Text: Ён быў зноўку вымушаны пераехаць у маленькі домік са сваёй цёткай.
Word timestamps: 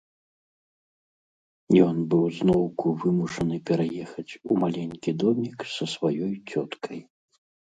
Ён 1.87 1.97
быў 2.13 2.23
зноўку 2.39 2.85
вымушаны 3.05 3.55
пераехаць 3.71 4.37
у 4.49 4.59
маленькі 4.65 5.15
домік 5.25 5.57
са 5.75 5.85
сваёй 5.95 6.33
цёткай. 6.49 6.99